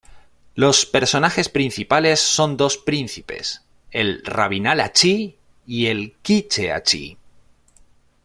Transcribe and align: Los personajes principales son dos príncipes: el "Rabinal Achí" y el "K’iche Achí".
Los 0.55 0.87
personajes 0.87 1.47
principales 1.47 2.19
son 2.19 2.57
dos 2.57 2.75
príncipes: 2.79 3.61
el 3.91 4.23
"Rabinal 4.25 4.79
Achí" 4.79 5.37
y 5.67 5.85
el 5.85 6.15
"K’iche 6.23 6.71
Achí". 6.73 7.19